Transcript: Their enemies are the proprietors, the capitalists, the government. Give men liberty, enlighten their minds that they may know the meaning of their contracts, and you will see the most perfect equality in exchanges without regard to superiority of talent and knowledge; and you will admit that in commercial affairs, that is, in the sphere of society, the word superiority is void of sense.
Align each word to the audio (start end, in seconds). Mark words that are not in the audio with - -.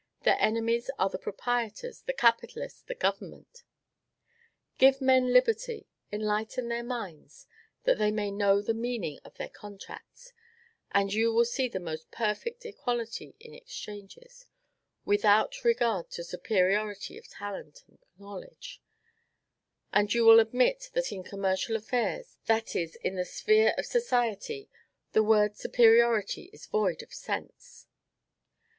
Their 0.23 0.37
enemies 0.39 0.89
are 0.97 1.09
the 1.11 1.19
proprietors, 1.19 2.01
the 2.01 2.13
capitalists, 2.13 2.81
the 2.81 2.95
government. 2.95 3.61
Give 4.79 4.99
men 4.99 5.31
liberty, 5.31 5.85
enlighten 6.11 6.69
their 6.69 6.81
minds 6.83 7.45
that 7.83 7.99
they 7.99 8.09
may 8.09 8.31
know 8.31 8.63
the 8.63 8.73
meaning 8.73 9.19
of 9.23 9.35
their 9.35 9.47
contracts, 9.49 10.33
and 10.91 11.13
you 11.13 11.31
will 11.31 11.45
see 11.45 11.67
the 11.67 11.79
most 11.79 12.09
perfect 12.09 12.65
equality 12.65 13.35
in 13.39 13.53
exchanges 13.53 14.47
without 15.05 15.63
regard 15.63 16.09
to 16.13 16.23
superiority 16.23 17.15
of 17.19 17.27
talent 17.27 17.83
and 17.87 17.99
knowledge; 18.17 18.81
and 19.93 20.15
you 20.15 20.25
will 20.25 20.39
admit 20.39 20.89
that 20.93 21.11
in 21.11 21.21
commercial 21.23 21.75
affairs, 21.75 22.39
that 22.47 22.75
is, 22.75 22.95
in 23.03 23.17
the 23.17 23.23
sphere 23.23 23.75
of 23.77 23.85
society, 23.85 24.67
the 25.11 25.21
word 25.21 25.55
superiority 25.55 26.49
is 26.51 26.65
void 26.65 27.03
of 27.03 27.13
sense. 27.13 27.85